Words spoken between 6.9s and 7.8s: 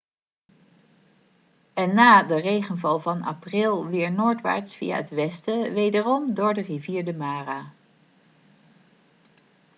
de mara